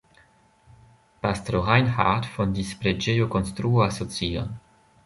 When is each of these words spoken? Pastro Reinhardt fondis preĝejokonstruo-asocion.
Pastro 1.25 1.61
Reinhardt 1.67 2.25
fondis 2.39 2.73
preĝejokonstruo-asocion. 2.83 4.55